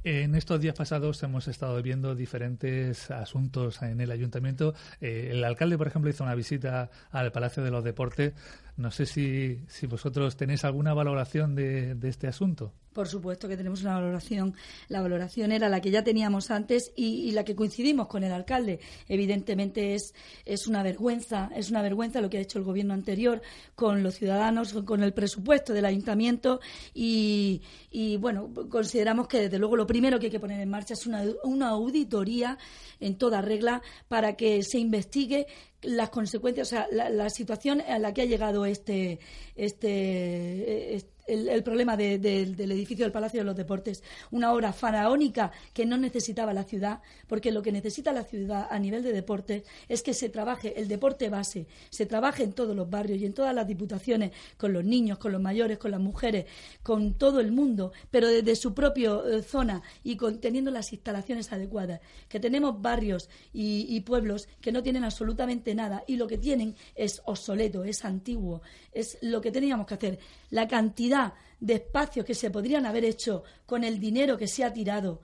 en 0.05 0.35
estos 0.35 0.61
días 0.61 0.75
pasados 0.75 1.21
hemos 1.23 1.47
estado 1.47 1.81
viendo 1.81 2.13
diferentes 2.13 3.09
asuntos 3.09 3.81
en 3.81 3.99
el 3.99 4.11
ayuntamiento. 4.11 4.75
Eh, 5.01 5.29
el 5.31 5.43
alcalde, 5.43 5.79
por 5.79 5.87
ejemplo, 5.87 6.11
hizo 6.11 6.23
una 6.23 6.35
visita 6.35 6.91
al 7.09 7.31
Palacio 7.31 7.63
de 7.63 7.71
los 7.71 7.83
Deportes. 7.83 8.33
No 8.77 8.91
sé 8.91 9.05
si, 9.05 9.61
si 9.67 9.87
vosotros 9.87 10.35
tenéis 10.35 10.63
alguna 10.63 10.93
valoración 10.93 11.55
de, 11.55 11.97
este 12.03 12.27
asunto. 12.27 12.73
Por 12.93 13.07
supuesto 13.07 13.47
que 13.47 13.57
tenemos 13.57 13.81
una 13.81 13.95
valoración. 13.95 14.53
La 14.89 15.01
valoración 15.01 15.51
era 15.51 15.69
la 15.69 15.81
que 15.81 15.91
ya 15.91 16.03
teníamos 16.03 16.51
antes 16.51 16.91
y, 16.95 17.31
la 17.31 17.43
que 17.43 17.55
coincidimos 17.55 18.07
con 18.07 18.23
el 18.23 18.31
alcalde. 18.31 18.79
Evidentemente 19.07 19.95
es, 19.95 20.13
es 20.45 20.67
una 20.67 20.83
vergüenza, 20.83 21.49
es 21.55 21.71
una 21.71 21.81
vergüenza 21.81 22.21
lo 22.21 22.29
que 22.29 22.37
ha 22.37 22.41
hecho 22.41 22.59
el 22.59 22.65
gobierno 22.65 22.93
anterior 22.93 23.41
con 23.75 24.03
los 24.03 24.15
ciudadanos, 24.15 24.73
con 24.85 25.03
el 25.03 25.13
presupuesto 25.13 25.73
del 25.73 25.85
ayuntamiento 25.85 26.59
y, 26.93 27.61
y 27.91 28.17
bueno, 28.17 28.53
consideramos 28.69 29.27
que 29.27 29.41
desde 29.41 29.57
luego 29.57 29.77
lo 29.77 29.87
primero 29.95 30.19
que 30.19 30.25
hay 30.25 30.31
que 30.31 30.41
poner 30.41 30.59
en 30.59 30.69
marcha 30.69 30.93
es 30.93 31.07
una, 31.07 31.23
una 31.45 31.69
auditoría 31.69 32.57
en 32.99 33.17
toda 33.17 33.41
regla 33.41 33.81
para 34.09 34.35
que 34.35 34.61
se 34.61 34.77
investigue 34.77 35.47
las 35.83 36.09
consecuencias, 36.09 36.67
o 36.67 36.69
sea, 36.69 36.87
la, 36.91 37.29
situación 37.29 37.79
a 37.79 37.97
la 37.97 38.13
que 38.13 38.23
ha 38.23 38.25
llegado 38.25 38.65
este, 38.65 39.19
este, 39.55 40.95
este 40.95 41.14
el, 41.25 41.63
problema 41.63 41.97
del 41.97 42.23
edificio 42.59 43.05
del 43.05 43.11
Palacio 43.11 43.39
de 43.39 43.45
los 43.45 43.55
Deportes, 43.55 44.03
una 44.31 44.53
obra 44.53 44.73
faraónica 44.73 45.51
que 45.73 45.85
no 45.85 45.97
necesitaba 45.97 46.53
la 46.53 46.63
ciudad, 46.63 47.01
porque 47.27 47.51
lo 47.51 47.61
que 47.61 47.71
necesita 47.71 48.11
la 48.11 48.23
ciudad 48.23 48.67
a 48.69 48.79
nivel 48.79 49.03
de 49.03 49.11
deporte 49.11 49.63
es 49.89 50.03
que 50.03 50.13
se 50.13 50.29
trabaje 50.29 50.79
el 50.79 50.87
deporte 50.87 51.29
base, 51.29 51.67
se 51.89 52.05
trabaje 52.05 52.43
en 52.43 52.53
todos 52.53 52.75
los 52.75 52.89
barrios 52.89 53.19
y 53.19 53.25
en 53.25 53.33
todas 53.33 53.55
las 53.55 53.67
diputaciones, 53.67 54.31
con 54.57 54.73
los 54.73 54.83
niños, 54.83 55.17
con 55.17 55.31
los 55.31 55.41
mayores, 55.41 55.77
con 55.77 55.91
las 55.91 55.99
mujeres, 55.99 56.45
con 56.83 57.15
todo 57.15 57.39
el 57.39 57.51
mundo, 57.51 57.91
pero 58.11 58.27
desde 58.27 58.55
su 58.55 58.73
propia 58.73 59.13
eh, 59.25 59.41
zona 59.41 59.81
y 60.03 60.17
teniendo 60.39 60.71
las 60.71 60.93
instalaciones 60.93 61.51
adecuadas. 61.51 62.01
Que 62.29 62.39
tenemos 62.39 62.81
barrios 62.81 63.29
y 63.53 63.99
pueblos 64.01 64.47
que 64.61 64.71
no 64.71 64.83
tienen 64.83 65.03
absolutamente 65.03 65.73
nada 65.73 66.03
y 66.07 66.17
lo 66.17 66.27
que 66.27 66.37
tienen 66.37 66.75
es 66.95 67.21
obsoleto, 67.25 67.83
es 67.83 68.03
antiguo, 68.05 68.61
es 68.91 69.17
lo 69.21 69.41
que 69.41 69.51
teníamos 69.51 69.87
que 69.87 69.93
hacer. 69.93 70.19
La 70.49 70.67
cantidad 70.67 71.14
de 71.59 71.75
espacios 71.75 72.25
que 72.25 72.35
se 72.35 72.51
podrían 72.51 72.85
haber 72.85 73.05
hecho 73.05 73.43
con 73.65 73.83
el 73.83 73.99
dinero 73.99 74.37
que 74.37 74.47
se 74.47 74.63
ha 74.63 74.73
tirado 74.73 75.21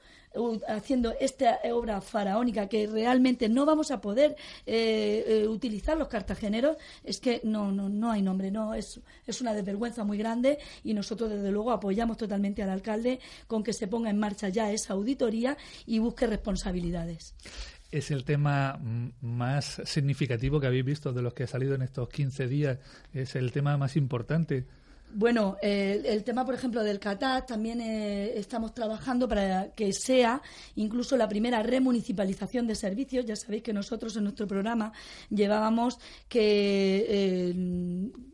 haciendo 0.67 1.13
esta 1.19 1.59
obra 1.73 1.99
faraónica 1.99 2.67
que 2.67 2.87
realmente 2.87 3.49
no 3.49 3.65
vamos 3.65 3.91
a 3.91 3.99
poder 3.99 4.35
eh, 4.65 5.25
eh, 5.27 5.47
utilizar 5.47 5.97
los 5.97 6.07
cartageneros, 6.07 6.77
es 7.03 7.19
que 7.19 7.41
no, 7.43 7.71
no, 7.71 7.89
no 7.89 8.11
hay 8.11 8.21
nombre, 8.21 8.49
no 8.49 8.73
es, 8.73 8.99
es 9.27 9.41
una 9.41 9.53
desvergüenza 9.53 10.03
muy 10.03 10.17
grande 10.17 10.59
y 10.83 10.93
nosotros 10.93 11.29
desde 11.29 11.51
luego 11.51 11.71
apoyamos 11.71 12.17
totalmente 12.17 12.63
al 12.63 12.69
alcalde 12.69 13.19
con 13.47 13.63
que 13.63 13.73
se 13.73 13.87
ponga 13.87 14.09
en 14.09 14.19
marcha 14.19 14.49
ya 14.49 14.71
esa 14.71 14.93
auditoría 14.93 15.57
y 15.85 15.99
busque 15.99 16.27
responsabilidades 16.27 17.35
es 17.91 18.09
el 18.09 18.23
tema 18.23 18.79
más 19.19 19.81
significativo 19.83 20.61
que 20.61 20.67
habéis 20.67 20.85
visto 20.85 21.11
de 21.11 21.21
los 21.21 21.33
que 21.33 21.43
ha 21.43 21.47
salido 21.47 21.75
en 21.75 21.81
estos 21.81 22.07
15 22.07 22.47
días. 22.47 22.79
Es 23.13 23.35
el 23.35 23.51
tema 23.51 23.75
más 23.75 23.97
importante. 23.97 24.65
Bueno, 25.13 25.57
el 25.61 26.23
tema, 26.23 26.45
por 26.45 26.55
ejemplo, 26.55 26.83
del 26.83 26.99
CATAT, 26.99 27.47
también 27.47 27.81
eh, 27.81 28.37
estamos 28.37 28.73
trabajando 28.73 29.27
para 29.27 29.71
que 29.71 29.91
sea 29.91 30.41
incluso 30.75 31.17
la 31.17 31.27
primera 31.27 31.61
remunicipalización 31.63 32.65
de 32.65 32.75
servicios. 32.75 33.25
Ya 33.25 33.35
sabéis 33.35 33.63
que 33.63 33.73
nosotros 33.73 34.15
en 34.15 34.23
nuestro 34.23 34.47
programa 34.47 34.93
llevábamos 35.29 35.99
que 36.29 37.05
eh, 37.09 37.53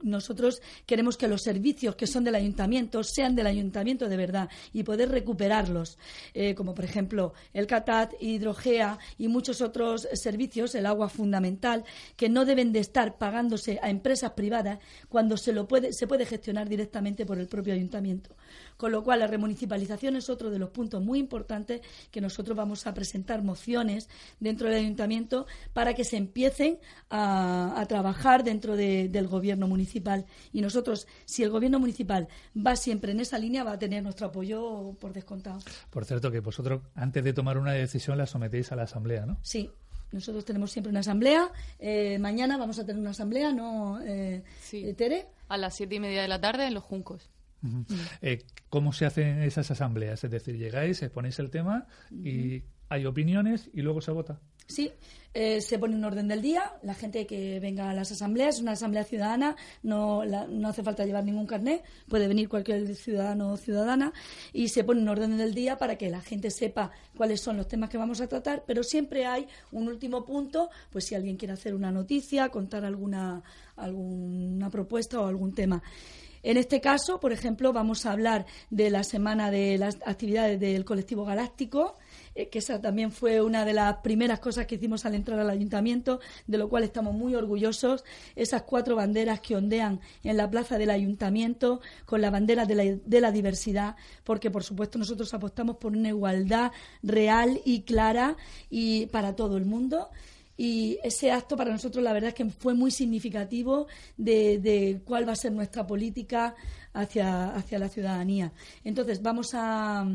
nosotros 0.03 0.61
queremos 0.85 1.17
que 1.17 1.27
los 1.27 1.41
servicios 1.41 1.95
que 1.95 2.05
son 2.05 2.23
del 2.23 2.35
ayuntamiento 2.35 3.03
sean 3.03 3.35
del 3.35 3.47
ayuntamiento 3.47 4.07
de 4.07 4.17
verdad 4.17 4.49
y 4.71 4.83
poder 4.83 5.09
recuperarlos, 5.09 5.97
eh, 6.33 6.53
como 6.53 6.75
por 6.75 6.85
ejemplo 6.85 7.33
el 7.53 7.65
CATAT, 7.65 8.13
Hidrogea 8.19 8.99
y 9.17 9.27
muchos 9.27 9.61
otros 9.61 10.07
servicios, 10.13 10.75
el 10.75 10.85
agua 10.85 11.09
fundamental, 11.09 11.83
que 12.15 12.29
no 12.29 12.45
deben 12.45 12.71
de 12.71 12.79
estar 12.79 13.17
pagándose 13.17 13.79
a 13.81 13.89
empresas 13.89 14.31
privadas 14.31 14.79
cuando 15.09 15.37
se, 15.37 15.53
lo 15.53 15.67
puede, 15.67 15.91
se 15.93 16.05
puede 16.05 16.25
gestionar 16.25 16.66
directamente 16.67 17.25
por 17.25 17.39
el 17.39 17.47
propio 17.47 17.73
ayuntamiento. 17.73 18.35
Con 18.77 18.91
lo 18.91 19.03
cual, 19.03 19.19
la 19.19 19.27
remunicipalización 19.27 20.15
es 20.15 20.29
otro 20.29 20.49
de 20.49 20.59
los 20.59 20.69
puntos 20.69 21.03
muy 21.03 21.19
importantes 21.19 21.81
que 22.11 22.21
nosotros 22.21 22.55
vamos 22.55 22.85
a 22.87 22.93
presentar 22.93 23.43
mociones 23.43 24.09
dentro 24.39 24.67
del 24.67 24.77
ayuntamiento 24.77 25.47
para 25.73 25.93
que 25.93 26.03
se 26.03 26.17
empiecen 26.17 26.79
a, 27.09 27.85
trabajar 27.87 28.43
dentro 28.43 28.75
del 28.75 29.27
gobierno 29.27 29.67
municipal. 29.67 30.25
Y 30.51 30.61
nosotros, 30.61 31.07
si 31.25 31.43
el 31.43 31.49
gobierno 31.49 31.79
municipal 31.79 32.27
va 32.55 32.75
siempre 32.75 33.11
en 33.11 33.19
esa 33.19 33.39
línea, 33.39 33.63
va 33.63 33.73
a 33.73 33.79
tener 33.79 34.03
nuestro 34.03 34.27
apoyo 34.27 34.93
por 34.99 35.13
descontado. 35.13 35.59
Por 35.89 36.05
cierto, 36.05 36.31
que 36.31 36.39
vosotros, 36.39 36.81
antes 36.95 37.23
de 37.23 37.33
tomar 37.33 37.57
una 37.57 37.73
decisión, 37.73 38.17
la 38.17 38.25
sometéis 38.25 38.71
a 38.71 38.75
la 38.75 38.83
Asamblea, 38.83 39.25
¿no? 39.25 39.37
Sí, 39.41 39.71
nosotros 40.11 40.45
tenemos 40.45 40.71
siempre 40.71 40.89
una 40.89 41.01
asamblea. 41.01 41.51
Eh, 41.79 42.17
mañana 42.19 42.57
vamos 42.57 42.79
a 42.79 42.85
tener 42.85 42.99
una 42.99 43.11
asamblea, 43.11 43.51
¿no, 43.51 43.99
eh, 44.01 44.43
sí. 44.59 44.93
Tere? 44.93 45.27
A 45.47 45.57
las 45.57 45.75
siete 45.75 45.95
y 45.95 45.99
media 45.99 46.21
de 46.21 46.27
la 46.27 46.41
tarde 46.41 46.67
en 46.67 46.73
Los 46.73 46.83
Juncos. 46.83 47.29
Eh, 48.21 48.43
¿Cómo 48.69 48.93
se 48.93 49.05
hacen 49.05 49.41
esas 49.41 49.71
asambleas? 49.71 50.23
Es 50.23 50.31
decir, 50.31 50.57
llegáis, 50.57 51.01
exponéis 51.01 51.39
el 51.39 51.49
tema 51.49 51.87
y 52.11 52.63
hay 52.89 53.05
opiniones 53.05 53.69
y 53.73 53.81
luego 53.81 54.01
se 54.01 54.11
vota. 54.11 54.39
Sí, 54.67 54.91
eh, 55.33 55.61
se 55.61 55.79
pone 55.79 55.95
un 55.95 56.03
orden 56.03 56.27
del 56.27 56.41
día, 56.41 56.73
la 56.83 56.93
gente 56.93 57.25
que 57.25 57.59
venga 57.61 57.89
a 57.89 57.93
las 57.93 58.11
asambleas, 58.11 58.59
una 58.59 58.73
asamblea 58.73 59.05
ciudadana, 59.05 59.55
no, 59.81 60.25
no 60.25 60.67
hace 60.67 60.83
falta 60.83 61.05
llevar 61.05 61.23
ningún 61.23 61.47
carnet, 61.47 61.85
puede 62.09 62.27
venir 62.27 62.49
cualquier 62.49 62.93
ciudadano 62.95 63.53
o 63.53 63.57
ciudadana 63.57 64.11
y 64.51 64.67
se 64.67 64.83
pone 64.83 65.01
un 65.01 65.07
orden 65.07 65.37
del 65.37 65.53
día 65.53 65.77
para 65.77 65.97
que 65.97 66.09
la 66.09 66.19
gente 66.19 66.51
sepa 66.51 66.91
cuáles 67.15 67.39
son 67.39 67.55
los 67.55 67.69
temas 67.69 67.89
que 67.89 67.97
vamos 67.97 68.19
a 68.19 68.27
tratar, 68.27 68.65
pero 68.67 68.83
siempre 68.83 69.25
hay 69.25 69.47
un 69.71 69.87
último 69.87 70.25
punto, 70.25 70.69
pues 70.91 71.05
si 71.05 71.15
alguien 71.15 71.37
quiere 71.37 71.53
hacer 71.53 71.73
una 71.73 71.91
noticia, 71.91 72.49
contar 72.49 72.83
alguna, 72.83 73.41
alguna 73.77 74.69
propuesta 74.69 75.21
o 75.21 75.27
algún 75.27 75.53
tema. 75.55 75.81
En 76.43 76.57
este 76.57 76.81
caso, 76.81 77.19
por 77.19 77.31
ejemplo, 77.31 77.73
vamos 77.73 78.05
a 78.05 78.11
hablar 78.11 78.45
de 78.69 78.89
la 78.89 79.03
semana 79.03 79.51
de 79.51 79.77
las 79.77 79.97
actividades 80.05 80.59
del 80.59 80.85
colectivo 80.85 81.25
galáctico, 81.25 81.97
eh, 82.37 82.49
que 82.49 82.59
esa 82.59 82.79
también 82.79 83.11
fue 83.11 83.41
una 83.41 83.65
de 83.65 83.73
las 83.73 83.97
primeras 83.97 84.39
cosas 84.39 84.67
que 84.67 84.75
hicimos 84.75 85.05
al 85.05 85.15
entrar 85.15 85.39
al 85.39 85.49
ayuntamiento, 85.49 86.19
de 86.45 86.59
lo 86.59 86.69
cual 86.69 86.83
estamos 86.83 87.15
muy 87.15 87.33
orgullosos. 87.33 88.03
Esas 88.35 88.61
cuatro 88.61 88.95
banderas 88.95 89.39
que 89.39 89.55
ondean 89.55 89.99
en 90.23 90.37
la 90.37 90.47
plaza 90.49 90.77
del 90.77 90.91
ayuntamiento 90.91 91.81
con 92.05 92.21
la 92.21 92.29
bandera 92.29 92.65
de 92.65 92.75
la, 92.75 92.83
de 92.83 93.21
la 93.21 93.31
diversidad, 93.31 93.95
porque 94.23 94.51
por 94.51 94.63
supuesto 94.63 94.99
nosotros 94.99 95.33
apostamos 95.33 95.77
por 95.77 95.93
una 95.93 96.09
igualdad 96.09 96.71
real 97.01 97.59
y 97.65 97.81
clara 97.81 98.37
y 98.69 99.07
para 99.07 99.35
todo 99.35 99.57
el 99.57 99.65
mundo 99.65 100.09
y 100.57 100.97
ese 101.03 101.31
acto 101.31 101.55
para 101.55 101.71
nosotros 101.71 102.03
la 102.03 102.13
verdad 102.13 102.29
es 102.29 102.33
que 102.35 102.45
fue 102.49 102.73
muy 102.73 102.91
significativo 102.91 103.87
de, 104.17 104.57
de 104.57 105.01
cuál 105.05 105.27
va 105.27 105.33
a 105.33 105.35
ser 105.35 105.51
nuestra 105.51 105.85
política 105.85 106.55
hacia, 106.97 107.53
hacia 107.55 107.79
la 107.79 107.89
ciudadanía. 107.89 108.51
Entonces, 108.83 109.21
vamos 109.21 109.51
a, 109.53 110.05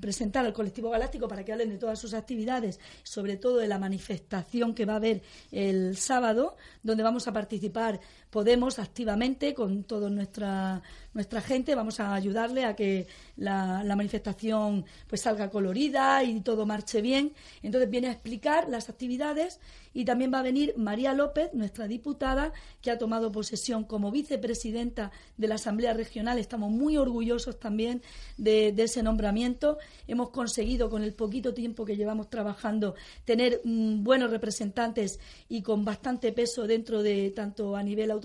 presentar 0.00 0.46
al 0.46 0.52
colectivo 0.52 0.90
galáctico 0.90 1.28
para 1.28 1.44
que 1.44 1.52
hablen 1.52 1.68
de 1.68 1.76
todas 1.76 1.98
sus 1.98 2.14
actividades, 2.14 2.80
sobre 3.02 3.36
todo 3.36 3.58
de 3.58 3.68
la 3.68 3.78
manifestación 3.78 4.74
que 4.74 4.86
va 4.86 4.94
a 4.94 4.96
haber 4.96 5.22
el 5.52 5.96
sábado, 5.98 6.56
donde 6.82 7.02
vamos 7.02 7.28
a 7.28 7.32
participar 7.32 8.00
Podemos 8.34 8.80
activamente 8.80 9.54
con 9.54 9.84
toda 9.84 10.10
nuestra, 10.10 10.82
nuestra 11.12 11.40
gente. 11.40 11.76
Vamos 11.76 12.00
a 12.00 12.12
ayudarle 12.12 12.64
a 12.64 12.74
que 12.74 13.06
la, 13.36 13.84
manifestación 13.96 14.84
pues 15.06 15.20
salga 15.20 15.50
colorida 15.50 16.24
y 16.24 16.40
todo 16.40 16.66
marche 16.66 17.00
bien. 17.00 17.32
Entonces, 17.62 17.88
viene 17.88 18.08
a 18.08 18.10
explicar 18.10 18.68
las 18.68 18.88
actividades 18.88 19.60
y 19.92 20.04
también 20.04 20.34
va 20.34 20.40
a 20.40 20.42
venir 20.42 20.74
María 20.76 21.14
López, 21.14 21.54
nuestra 21.54 21.86
diputada, 21.86 22.52
que 22.82 22.90
ha 22.90 22.98
tomado 22.98 23.30
posesión 23.30 23.84
como 23.84 24.10
vicepresidenta 24.10 25.12
de 25.36 25.46
la 25.46 25.54
Asamblea 25.54 25.92
Regional. 25.92 26.40
Estamos 26.40 26.72
muy 26.72 26.96
orgullosos 26.96 27.60
también 27.60 28.02
de, 28.36 28.74
ese 28.76 29.04
nombramiento. 29.04 29.78
Hemos 30.08 30.30
conseguido, 30.30 30.90
con 30.90 31.04
el 31.04 31.14
poquito 31.14 31.54
tiempo 31.54 31.84
que 31.84 31.96
llevamos 31.96 32.28
trabajando, 32.28 32.96
tener 33.24 33.60
mm, 33.62 34.02
buenos 34.02 34.32
representantes 34.32 35.20
y 35.48 35.62
con 35.62 35.84
bastante 35.84 36.32
peso 36.32 36.66
dentro 36.66 37.04
de 37.04 37.30
tanto 37.30 37.76
a 37.76 37.82
nivel 37.84 38.10
autonómico 38.10 38.23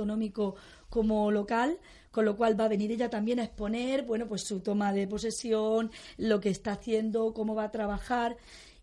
como 0.89 1.31
local, 1.31 1.79
con 2.11 2.25
lo 2.25 2.35
cual 2.35 2.59
va 2.59 2.65
a 2.65 2.69
venir 2.69 2.91
ella 2.91 3.09
también 3.09 3.39
a 3.39 3.43
exponer, 3.43 4.03
bueno, 4.03 4.27
pues 4.27 4.43
su 4.43 4.59
toma 4.61 4.93
de 4.93 5.07
posesión, 5.07 5.91
lo 6.17 6.39
que 6.39 6.49
está 6.49 6.73
haciendo, 6.73 7.33
cómo 7.33 7.55
va 7.55 7.65
a 7.65 7.71
trabajar. 7.71 8.37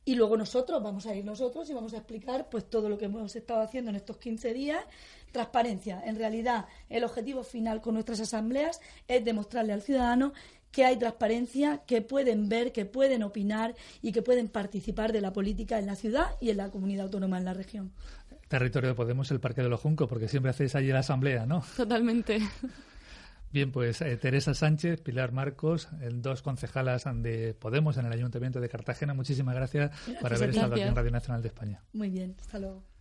Y 0.05 0.15
luego 0.15 0.37
nosotros, 0.37 0.81
vamos 0.83 1.07
a 1.07 1.17
ir 1.17 1.25
nosotros 1.25 1.69
y 1.69 1.75
vamos 1.75 1.93
a 1.93 1.97
explicar 1.97 2.49
pues 2.49 2.71
todo 2.71 2.89
lo 2.89 2.97
que 2.97 3.07
hemos 3.07 3.35
estado 3.35 3.61
haciendo 3.61 3.91
en 3.91 3.97
estos 3.97 4.19
15 4.19 4.55
días. 4.55 4.85
Transparencia. 5.33 6.01
En 6.05 6.15
realidad, 6.15 6.67
el 6.89 7.03
objetivo 7.03 7.43
final 7.43 7.81
con 7.81 7.95
nuestras 7.95 8.21
asambleas 8.21 8.81
es 9.09 9.25
demostrarle 9.25 9.73
al 9.73 9.83
ciudadano 9.83 10.33
que 10.71 10.85
hay 10.85 10.99
transparencia, 10.99 11.83
que 11.87 12.03
pueden 12.03 12.49
ver, 12.49 12.73
que 12.73 12.85
pueden 12.85 13.23
opinar 13.23 13.75
y 14.03 14.13
que 14.13 14.23
pueden 14.23 14.49
participar 14.49 15.13
de 15.13 15.21
la 15.21 15.33
política 15.33 15.79
en 15.79 15.87
la 15.87 15.97
ciudad 15.97 16.27
y 16.41 16.51
en 16.51 16.59
la 16.59 16.71
comunidad 16.71 17.07
autónoma 17.07 17.39
en 17.39 17.45
la 17.45 17.55
región. 17.55 17.93
Territorio 18.49 18.91
de 18.91 18.95
Podemos, 18.95 19.31
el 19.31 19.41
Parque 19.41 19.63
de 19.63 19.69
los 19.69 19.81
Juncos, 19.81 20.09
porque 20.09 20.29
siempre 20.29 20.51
hacéis 20.51 20.75
allí 20.75 20.89
la 20.89 21.01
asamblea, 21.01 21.47
¿no? 21.47 21.65
Totalmente. 21.77 22.41
Bien, 23.53 23.73
pues 23.73 24.03
eh, 24.03 24.17
Teresa 24.17 24.55
Sánchez, 24.55 25.01
Pilar 25.01 25.33
Marcos, 25.33 25.89
dos 26.15 26.43
concejalas 26.43 27.05
de 27.23 27.55
Podemos 27.55 27.97
en 27.97 28.07
el 28.07 28.13
Ayuntamiento 28.13 28.61
de 28.61 28.69
Cartagena. 28.69 29.15
Muchísimas 29.15 29.55
gracias, 29.55 29.93
por 30.21 30.35
haber 30.35 30.51
estado 30.51 30.75
aquí 30.75 30.83
en 30.83 30.95
Radio 30.95 31.11
Nacional 31.11 31.43
de 31.43 31.49
España. 31.49 31.83
Muy 31.93 32.11
bien, 32.11 32.37
hasta 32.39 32.59
luego. 32.59 32.96